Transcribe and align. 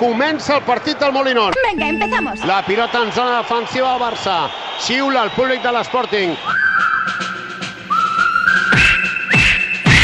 Comença 0.00 0.54
el 0.56 0.62
partit 0.62 0.98
del 0.98 1.12
Molinón. 1.12 1.52
Venga, 1.62 1.88
empezamos. 1.88 2.40
La 2.46 2.64
pilota 2.64 3.02
en 3.02 3.12
zona 3.12 3.38
defensiva 3.38 3.92
al 3.92 4.00
Barça. 4.00 4.48
Xiula 4.80 5.24
el 5.24 5.30
públic 5.32 5.60
de 5.60 5.72
l'Sporting. 5.76 6.32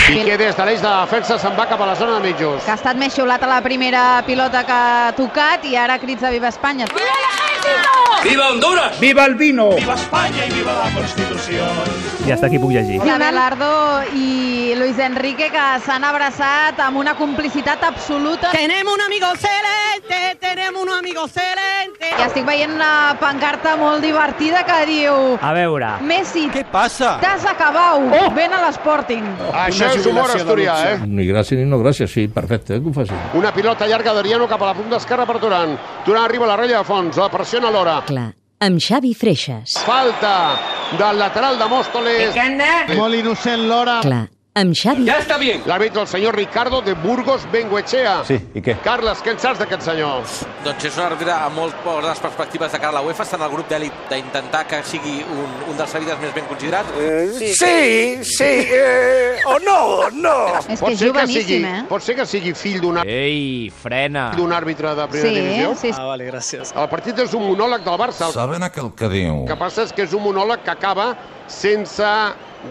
Piqué 0.06 0.36
des 0.36 0.54
de 0.54 0.64
l'eix 0.68 0.82
de 0.84 0.90
defensa 1.00 1.38
se'n 1.40 1.56
va 1.56 1.64
cap 1.66 1.80
a 1.80 1.86
la 1.88 1.96
zona 1.96 2.20
de 2.20 2.28
mitjos. 2.28 2.62
que 2.62 2.70
ha 2.70 2.74
estat 2.76 2.96
més 2.96 3.14
xiulat 3.14 3.42
a 3.42 3.48
la 3.48 3.62
primera 3.62 4.22
pilota 4.26 4.64
que 4.68 4.72
ha 4.72 5.12
tocat 5.16 5.64
i 5.64 5.74
ara 5.76 5.98
crits 5.98 6.20
de 6.20 6.30
Viva 6.30 6.48
Espanya. 6.48 6.86
¡Viva 8.22 8.48
Honduras! 8.48 8.98
¡Viva 9.00 9.24
el 9.24 9.34
vino! 9.34 9.70
I 12.26 12.30
hasta 12.32 12.46
aquí 12.46 12.58
puc 12.58 12.70
llegir. 12.72 13.00
I 13.04 13.10
Abelardo 13.10 14.02
i 14.14 14.74
Luis 14.76 14.98
Enrique 14.98 15.50
que 15.50 15.66
s'han 15.84 16.04
abraçat 16.04 16.80
amb 16.80 16.96
una 16.98 17.14
complicitat 17.14 17.82
absoluta. 17.84 18.50
Tenemos 18.50 18.94
un 18.94 19.00
amigo 19.02 19.26
excelente, 19.96 20.38
tenemos 20.40 20.82
un 20.82 20.90
amigo 20.90 21.24
excelente. 21.24 22.06
I 22.18 22.22
estic 22.26 22.46
veient 22.46 22.72
una 22.74 23.16
pancarta 23.20 23.76
molt 23.76 24.02
divertida 24.04 24.62
que 24.66 24.78
diu 24.88 25.38
A 25.40 25.52
veure, 25.52 25.88
Messi, 26.02 26.48
¿Qué 26.52 26.64
pasa? 26.64 27.18
t'has 27.20 27.44
acabat, 27.44 28.00
oh! 28.20 28.30
ven 28.34 28.52
a 28.52 28.60
l'Sporting. 28.68 29.24
Això 29.52 29.90
és 29.94 30.06
humor 30.06 30.30
asturià, 30.30 30.76
eh? 30.92 30.98
Ni 31.06 31.26
gràcia 31.28 31.56
ni 31.58 31.64
no 31.68 31.78
gràcia, 31.82 32.06
sí, 32.08 32.28
perfecte, 32.28 32.76
eh, 32.76 32.80
que 32.80 32.88
ho 32.88 32.92
faci. 32.92 33.14
Una 33.34 33.52
pilota 33.52 33.86
llarga 33.86 34.14
d'Ariano 34.14 34.48
cap 34.48 34.62
a 34.62 34.72
la 34.72 34.74
punta 34.74 34.96
esquerra 34.96 35.26
per 35.26 35.38
Turan. 35.40 35.76
Turan 36.04 36.24
arriba 36.24 36.44
a 36.44 36.48
la 36.48 36.56
ratlla 36.56 36.78
de 36.78 36.84
fons, 36.84 37.16
la 37.16 37.28
pressiona 37.30 37.70
l'hora. 37.70 38.00
Clar, 38.06 38.30
amb 38.60 38.80
Xavi 38.80 39.14
Freixas. 39.14 39.76
Falta 39.84 40.56
del 40.98 41.18
lateral 41.18 41.58
de 41.58 41.66
Móstoles. 41.68 42.34
Molt 42.96 43.14
innocent 43.14 43.66
l'hora. 43.68 44.00
Clar, 44.02 44.26
amb 44.56 44.72
Xavi... 44.74 45.04
¡Ya 45.04 45.18
está 45.20 45.36
bien! 45.36 45.60
L'àrbitre, 45.68 46.00
el 46.00 46.08
senyor 46.08 46.34
Ricardo 46.34 46.80
de 46.80 46.94
Burgos 46.94 47.42
Benguechea. 47.52 48.22
Sí, 48.24 48.38
i 48.56 48.62
què? 48.64 48.78
Carles, 48.80 49.20
què 49.22 49.34
en 49.34 49.40
saps 49.42 49.58
d'aquest 49.60 49.82
senyor? 49.84 50.22
Doncs 50.64 50.86
és 50.88 50.96
un 50.96 51.04
àrbitre 51.04 51.34
amb 51.36 51.58
molt 51.60 51.76
bones 51.84 52.22
perspectives 52.24 52.72
de 52.72 52.80
cara 52.80 52.94
a 52.94 52.96
la 52.96 53.02
UEFA. 53.04 53.26
Està 53.26 53.36
en 53.36 53.44
el 53.44 53.52
grup 53.52 53.68
d'èlit 53.68 53.92
d'intentar 54.08 54.62
que 54.70 54.80
sigui 54.88 55.18
un, 55.28 55.52
un 55.68 55.76
dels 55.76 55.92
àrbitres 55.98 56.22
més 56.24 56.32
ben 56.38 56.48
considerats. 56.48 56.88
Sí, 57.36 58.24
sí, 58.24 58.48
eh, 58.72 59.36
o 59.44 59.58
no, 59.60 60.08
no. 60.16 60.34
És 60.64 60.80
que 60.80 60.92
és 60.94 61.04
joveníssim, 61.04 61.44
sigui, 61.44 61.60
eh? 61.68 61.84
pot 61.92 62.02
ser 62.08 62.16
que 62.16 62.24
sigui 62.26 62.54
fill 62.56 62.80
d'un 62.80 63.02
ar- 63.02 63.06
ei, 63.06 63.68
frena. 63.82 64.30
d'un 64.38 64.56
àrbitre 64.56 64.94
de 64.96 65.06
primera 65.12 65.34
Sí, 65.34 65.40
divisió? 65.42 65.74
sí, 65.76 65.92
sí. 65.92 66.00
vale, 66.00 66.30
gràcies. 66.32 66.72
El 66.72 66.88
partit 66.88 67.20
és 67.28 67.36
un 67.36 67.44
monòleg 67.50 67.84
del 67.84 68.00
Barça. 68.00 68.30
El 68.30 68.32
Saben 68.40 68.64
aquell 68.64 68.88
que 68.96 69.12
diu? 69.12 69.44
que 69.46 69.56
passa 69.60 69.84
és 69.84 69.92
que 69.92 70.08
és 70.08 70.16
un 70.16 70.24
monòleg 70.24 70.64
que 70.64 70.72
acaba 70.72 71.12
sense 71.46 72.08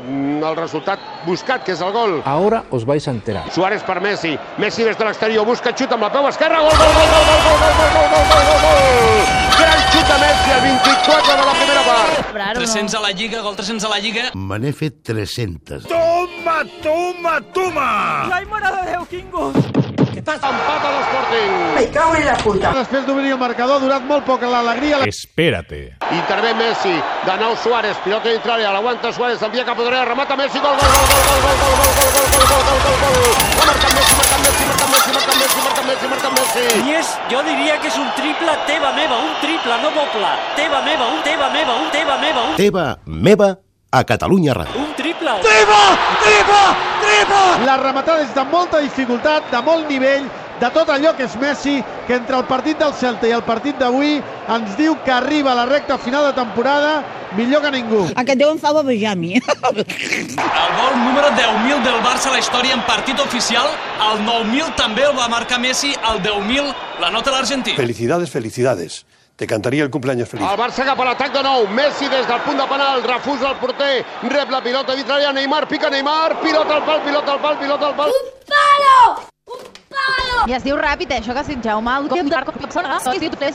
el 0.06 0.56
resultat 0.56 1.00
buscat, 1.26 1.64
que 1.66 1.74
és 1.74 1.82
el 1.82 1.92
gol. 1.92 2.22
Ahora 2.26 2.64
os 2.72 2.86
vais 2.86 3.08
a 3.08 3.12
enterar. 3.12 3.46
Suárez 3.52 3.84
per 3.84 4.00
Messi. 4.02 4.36
Messi 4.58 4.84
des 4.84 4.98
de 4.98 5.06
l'exterior 5.08 5.46
busca 5.46 5.74
xut 5.76 5.92
amb 5.92 6.06
la 6.06 6.12
peu 6.14 6.28
esquerra. 6.30 6.62
Gol, 6.62 6.76
gol, 6.76 6.94
gol, 6.98 7.10
gol, 7.10 7.26
gol, 7.26 7.42
gol, 7.46 7.62
gol, 7.66 7.84
gol, 7.88 8.08
gol, 8.12 8.26
gol, 8.30 8.46
gol, 8.50 8.62
gol. 8.66 9.44
Gran 9.56 9.82
xut 9.92 10.06
de 10.12 10.20
Messi 10.26 10.56
al 10.56 10.62
24 10.68 11.36
de 11.40 11.46
la 11.50 11.58
primera 11.60 11.84
part. 11.90 12.56
300 12.60 12.96
a 12.96 13.02
la 13.02 13.12
Lliga, 13.12 13.42
gol 13.42 13.56
300 13.56 13.86
a 13.86 13.90
la 13.90 14.00
Lliga. 14.00 14.30
Me 14.36 14.60
n'he 14.60 14.74
fet 14.74 15.02
300. 15.04 15.88
Toma, 15.90 16.62
toma, 16.84 17.40
toma! 17.54 17.90
¡Ay, 18.32 18.46
mora 18.46 18.72
de 18.72 18.92
Déu, 18.92 19.95
Kingo! 20.16 20.32
Empat 20.56 20.86
a 20.86 20.92
l'Sporting. 20.96 21.52
Després 22.76 23.06
d'obrir 23.08 23.32
el 23.36 23.40
marcador, 23.40 23.78
ha 23.78 23.84
durat 23.84 24.04
molt 24.08 24.24
poc 24.28 24.44
l'alegria. 24.48 25.02
Espérate. 25.10 25.98
Intervé 26.16 26.54
Messi, 26.56 26.94
de 27.26 27.36
nou 27.42 27.56
Suárez, 27.60 27.98
pilota 28.04 28.32
dintrària, 28.32 28.72
l'aguanta 28.72 29.12
Suárez, 29.12 29.42
envia 29.44 29.66
cap 29.68 29.80
a 29.80 29.84
dreta, 29.84 30.06
remata 30.06 30.38
Messi, 30.40 30.60
gol, 30.64 30.78
gol, 30.80 30.94
gol, 30.96 31.08
gol, 31.12 31.42
gol, 31.44 31.58
gol, 31.60 31.76
gol, 31.76 32.10
gol, 32.16 32.16
gol, 32.16 32.30
gol, 32.32 32.48
gol, 32.48 32.80
gol, 32.86 32.98
gol, 33.04 33.18
gol. 33.20 33.36
Ha 33.60 33.66
marcat 33.66 33.92
Messi, 33.98 34.16
marcat 34.22 34.40
Messi, 34.46 34.64
marcat 34.70 34.90
Messi, 34.94 35.12
marcat 35.18 35.36
Messi, 35.42 35.60
marcat 35.66 35.86
Messi, 35.90 36.08
marcat 36.14 36.40
Messi. 36.40 36.66
I 36.86 36.98
és, 37.02 37.12
jo 37.34 37.44
diria 37.50 37.78
que 37.84 37.92
és 37.92 38.00
un 38.00 38.10
triple 38.16 38.58
teva 38.72 38.96
meva, 38.96 39.20
un 39.20 39.36
triple, 39.44 39.82
no 39.84 39.92
doble. 40.00 40.34
Teva 40.56 40.82
meva, 40.88 41.12
un 41.12 41.22
teva 41.28 41.52
meva, 41.52 41.78
un 41.84 41.92
teva 41.92 42.18
meva, 42.24 42.50
un, 42.50 42.56
Teva, 42.56 42.88
meva, 43.06 43.56
a 43.92 44.04
Catalunya 44.04 44.54
Ràdio. 44.56 44.95
Un 45.34 45.42
triple. 46.22 47.66
La 47.66 47.78
rematada 47.82 48.22
és 48.24 48.34
de 48.36 48.44
molta 48.52 48.82
dificultat, 48.84 49.50
de 49.52 49.62
molt 49.66 49.90
nivell, 49.90 50.28
de 50.60 50.70
tot 50.72 50.90
allò 50.90 51.12
que 51.18 51.26
és 51.26 51.36
Messi, 51.42 51.84
que 52.08 52.16
entre 52.16 52.38
el 52.38 52.46
partit 52.48 52.80
del 52.80 52.94
Celta 52.96 53.28
i 53.28 53.34
el 53.36 53.44
partit 53.44 53.78
d'avui 53.80 54.22
ens 54.56 54.76
diu 54.78 54.96
que 55.04 55.12
arriba 55.12 55.52
a 55.52 55.56
la 55.56 55.66
recta 55.66 55.98
final 55.98 56.30
de 56.30 56.34
temporada 56.38 57.04
millor 57.36 57.62
que 57.62 57.72
ningú. 57.72 58.06
Aquest 58.16 58.40
Déu 58.40 58.54
em 58.54 58.60
fa 58.62 58.72
babejar 58.76 59.12
a 59.14 59.20
mi. 59.20 59.34
El 59.36 60.72
gol 60.80 60.96
número 61.02 61.28
10.000 61.36 61.84
del 61.84 62.00
Barça 62.06 62.30
a 62.32 62.38
la 62.38 62.40
història 62.40 62.78
en 62.78 62.86
partit 62.88 63.20
oficial, 63.20 63.68
el 64.12 64.24
9.000 64.24 64.76
també 64.80 65.04
el 65.10 65.18
va 65.18 65.28
marcar 65.28 65.60
Messi, 65.60 65.92
el 66.12 66.24
10.000 66.24 66.72
la 67.02 67.12
nota 67.12 67.36
l'argentí. 67.36 67.76
Felicidades, 67.76 68.32
felicidades. 68.32 69.04
Te 69.36 69.46
cantaría 69.46 69.84
el 69.84 69.90
cumpleaños 69.90 70.30
feliz. 70.30 70.48
El 70.50 70.58
Barça 70.58 70.86
cap 70.88 71.00
a 71.04 71.06
l'atac 71.10 71.34
de 71.36 71.42
nou. 71.44 71.66
Messi 71.68 72.08
des 72.08 72.24
del 72.28 72.40
punt 72.46 72.56
de 72.56 72.68
penal, 72.72 73.04
refusa 73.04 73.50
el 73.50 73.58
porter, 73.60 74.06
rep 74.32 74.52
la 74.54 74.62
pilota 74.64 74.96
dintrària, 74.96 75.34
Neymar, 75.36 75.66
pica 75.68 75.90
Neymar, 75.92 76.40
pilota 76.40 76.78
al 76.78 76.86
pal, 76.88 77.02
pilota 77.04 77.34
al 77.34 77.42
pal, 77.44 77.58
pilota 77.60 77.90
al 77.92 77.96
pal. 78.00 78.14
I 80.46 80.54
es 80.54 80.64
diu 80.64 80.78
ràpid, 80.78 81.10
eh, 81.10 81.20
això 81.20 81.34
que 81.34 81.44
si 81.44 81.56
Jaume... 81.60 81.98
El... 81.98 82.08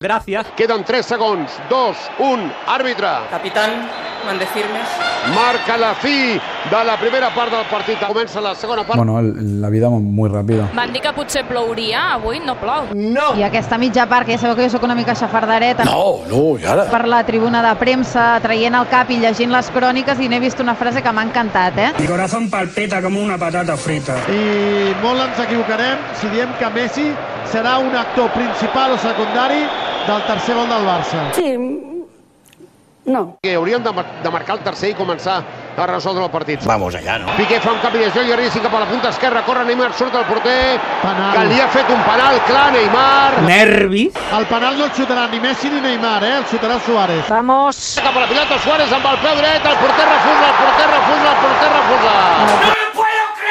Gràcies. 0.03 0.53
Queden 0.59 0.85
3 0.85 1.07
segons, 1.07 1.59
2, 1.71 2.07
1, 2.29 2.49
àrbitre. 2.75 3.13
Capitán, 3.31 3.85
mande 4.27 4.47
firmes. 4.47 4.87
Marca 5.35 5.77
la 5.77 5.95
fi 5.95 6.41
de 6.71 6.85
la 6.85 6.97
primera 6.99 7.31
part 7.35 7.51
del 7.53 7.65
partit. 7.71 7.99
Comença 8.07 8.41
la 8.41 8.55
segona 8.55 8.85
part. 8.85 8.97
Bueno, 8.97 9.21
la 9.23 9.69
vida 9.69 9.89
muy 9.91 10.29
rápido. 10.29 10.69
Van 10.75 10.93
dir 10.93 11.01
que 11.03 11.13
potser 11.13 11.45
plouria, 11.47 12.15
avui 12.15 12.41
no 12.41 12.55
plou. 12.57 12.89
I 13.37 13.43
aquesta 13.45 13.79
mitja 13.79 14.07
part, 14.09 14.27
que 14.27 14.33
ja 14.37 14.39
sabeu 14.39 14.57
que 14.57 14.65
jo 14.69 14.71
sóc 14.71 14.83
una 14.85 14.95
mica 14.95 15.15
xafardereta, 15.15 15.85
No, 15.85 16.21
no, 16.29 16.59
i 16.59 16.65
ara? 16.67 16.85
per 16.91 17.07
la 17.09 17.23
tribuna 17.25 17.63
de 17.63 17.75
premsa, 17.77 18.39
traient 18.43 18.75
el 18.75 18.89
cap 18.89 19.11
i 19.11 19.19
llegint 19.21 19.53
les 19.53 19.71
cròniques, 19.71 20.19
i 20.21 20.29
n'he 20.29 20.41
vist 20.41 20.61
una 20.61 20.75
frase 20.75 21.03
que 21.03 21.13
m'ha 21.13 21.23
encantat, 21.29 21.79
eh? 21.79 21.93
Mi 21.99 22.07
corazón 22.07 22.49
palpita 22.51 23.01
como 23.03 23.21
una 23.23 23.39
patata 23.39 23.77
frita. 23.77 24.17
I 24.29 24.95
molt 25.03 25.21
ens 25.29 25.39
equivocarem 25.47 25.99
si 26.21 26.29
diem 26.29 26.53
que 26.59 26.71
Messi 26.71 27.11
serà 27.51 27.79
un 27.79 27.95
actor 27.97 28.31
principal 28.33 28.93
o 28.93 28.99
secundari 28.99 29.65
del 30.07 30.23
tercer 30.27 30.55
gol 30.55 30.69
del 30.69 30.87
Barça. 30.87 31.23
Sí, 31.35 31.57
no. 33.11 33.37
Que 33.43 33.55
haurien 33.55 33.83
de, 33.83 33.93
mar 33.93 34.07
de 34.23 34.31
marcar 34.31 34.57
el 34.59 34.63
tercer 34.65 34.93
i 34.93 34.95
començar 34.95 35.41
a 35.77 35.87
resoldre 35.87 36.25
el 36.25 36.31
partit. 36.31 36.65
Vamos 36.67 36.95
allá, 36.95 37.19
¿no? 37.19 37.35
Piqué 37.37 37.61
fa 37.61 37.73
un 37.73 37.81
canvi 37.83 37.99
de 38.05 38.11
joc 38.15 38.27
i 38.29 38.33
arriba 38.33 38.63
cap 38.63 38.75
a 38.75 38.81
la 38.81 38.87
punta 38.91 39.09
esquerra, 39.11 39.43
corre 39.47 39.65
Neymar, 39.65 39.93
surt 39.97 40.15
el 40.15 40.25
porter, 40.29 40.79
Penal. 41.03 41.33
que 41.37 41.45
li 41.49 41.61
ha 41.61 41.69
fet 41.69 41.89
un 41.91 42.03
penal 42.05 42.41
clar, 42.47 42.73
Neymar. 42.73 43.43
Nervis. 43.47 44.19
El 44.39 44.47
penal 44.47 44.77
no 44.79 44.85
el 44.85 44.93
xutarà 44.93 45.29
ni 45.31 45.41
Messi 45.41 45.71
ni 45.71 45.81
Neymar, 45.81 46.23
eh? 46.25 46.37
El 46.39 46.45
xutarà 46.47 46.79
Suárez. 46.85 47.25
Vamos. 47.29 47.99
Cap 48.03 48.17
a 48.17 48.21
la 48.21 48.29
pilota, 48.29 48.59
Suárez 48.59 48.93
amb 48.93 49.07
el 49.07 49.19
peu 49.25 49.35
dret, 49.41 49.65
el 49.65 49.79
porter 49.85 50.07
refusa, 50.13 50.53
el 50.53 50.61
porter 50.61 50.93
refusa, 50.97 51.33
el 51.33 51.41
porter 51.47 51.73
refusa. 51.79 52.81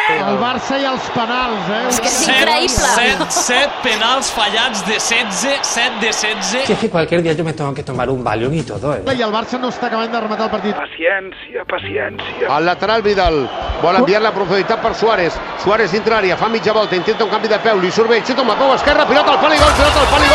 El 0.10 0.38
Barça 0.42 0.80
i 0.82 0.86
els 0.90 1.10
penals, 1.14 1.70
eh? 1.70 1.82
És 1.90 2.00
que 2.02 2.10
és 2.10 2.20
increïble. 2.28 2.88
7, 2.96 3.28
7 3.30 3.82
penals 3.86 4.32
fallats 4.34 4.82
de 4.88 4.98
16, 4.98 5.60
7 5.62 6.00
de 6.02 6.08
16. 6.08 6.70
es 6.70 6.80
que 6.80 6.90
cualquier 6.90 7.22
día 7.22 7.34
yo 7.34 7.44
me 7.44 7.54
tengo 7.54 7.74
que 7.74 7.84
tomar 7.84 8.10
un 8.10 8.24
Valium 8.24 8.54
y 8.54 8.64
todo, 8.64 8.96
¿eh? 8.96 9.04
I 9.06 9.22
el 9.22 9.32
Barça 9.34 9.60
no 9.60 9.70
està 9.70 9.88
acabant 9.88 10.12
de 10.12 10.22
rematar 10.22 10.48
el 10.48 10.52
partit. 10.52 10.76
Paciencia, 10.76 11.66
paciencia. 11.66 12.48
El 12.58 12.66
lateral 12.66 13.02
Vidal 13.04 13.42
vol 13.82 14.02
enviar 14.02 14.22
la 14.22 14.34
profunditat 14.34 14.82
per 14.82 14.96
Suárez. 14.96 15.38
Suárez 15.64 15.94
intrària, 15.94 16.38
fa 16.38 16.50
mitja 16.50 16.74
volta, 16.74 16.96
intenta 16.96 17.26
un 17.26 17.32
canvi 17.32 17.52
de 17.52 17.60
peu, 17.60 17.80
li 17.80 17.92
surt 17.92 18.10
bé, 18.10 18.22
xuta 18.26 18.42
amb 18.42 18.56
la 18.56 18.76
esquerra, 18.76 19.06
pilota 19.06 19.36
al 19.36 19.40
pal 19.40 19.54
i 19.54 19.60
gol, 19.60 19.74
pilota 19.78 20.06
al 20.06 20.10
pal 20.14 20.24
i 20.24 20.29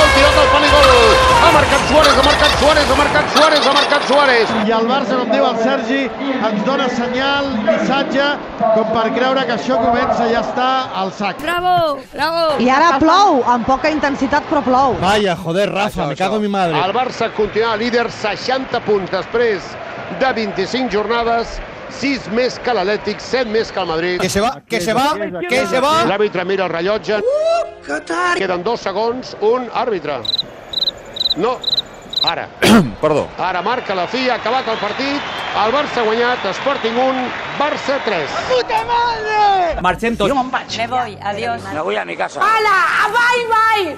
ha 3.69 3.73
marcat 3.73 4.07
Suárez. 4.09 4.51
I 4.69 4.73
el 4.77 4.87
Barça, 4.89 5.19
com 5.19 5.31
diu 5.33 5.45
el 5.47 5.59
Sergi, 5.63 6.01
ens 6.35 6.65
dona 6.67 6.89
senyal, 6.93 7.51
missatge, 7.65 8.27
com 8.61 8.91
per 8.93 9.05
creure 9.17 9.45
que 9.49 9.55
això 9.57 9.79
comença 9.81 10.29
ja 10.31 10.43
està 10.45 10.69
al 11.03 11.13
sac. 11.17 11.41
Bravo, 11.43 11.99
bravo. 12.13 12.47
I 12.63 12.71
ara 12.71 12.99
plou, 13.03 13.41
amb 13.55 13.67
poca 13.69 13.93
intensitat, 13.93 14.47
però 14.51 14.63
plou. 14.67 14.99
Vaya, 15.03 15.37
joder, 15.41 15.69
Rafa, 15.73 16.09
me 16.11 16.17
cago 16.17 16.37
en 16.41 16.47
mi 16.47 16.53
madre. 16.53 16.81
El 16.81 16.93
Barça 16.97 17.31
continua 17.37 17.77
líder, 17.81 18.11
60 18.11 18.81
punts 18.85 19.13
després 19.15 19.71
de 20.21 20.33
25 20.41 20.93
jornades, 20.93 21.59
6 22.01 22.29
més 22.35 22.59
que 22.65 22.75
l'Atlètic, 22.75 23.21
7 23.23 23.51
més 23.51 23.71
que 23.73 23.81
el 23.81 23.89
Madrid. 23.89 24.21
Que 24.21 24.29
se 24.29 24.43
va, 24.43 24.57
que 24.69 24.81
se 24.81 24.95
va, 24.97 25.09
que 25.49 25.65
se 25.71 25.81
va. 25.81 25.95
L'àrbitre 26.11 26.45
mira 26.45 26.67
el 26.67 26.75
rellotge. 26.75 27.23
Queden 28.37 28.65
dos 28.67 28.83
segons, 28.85 29.37
un 29.45 29.69
àrbitre. 29.73 30.21
No, 31.37 31.57
ara. 32.25 32.49
Perdó. 33.03 33.29
Ara 33.39 33.63
marca 33.63 33.95
la 33.95 34.07
fi, 34.09 34.29
ha 34.29 34.37
acabat 34.41 34.69
el 34.69 34.79
partit. 34.79 35.21
El 35.55 35.71
Barça 35.75 36.01
ha 36.01 36.05
guanyat, 36.09 36.47
Sporting 36.59 36.97
1, 36.99 37.27
Barça 37.61 38.01
3. 38.05 38.31
Marxem 39.85 40.17
tots. 40.17 40.35
Me 40.79 40.87
voy, 40.87 41.19
adiós. 41.23 41.63
Me 41.73 41.81
voy 41.81 41.97
a 41.97 42.05
mi 42.05 42.17
casa. 42.17 42.41
¡Hala! 42.41 42.79
¡Bye, 43.15 43.45
bye! 43.53 43.93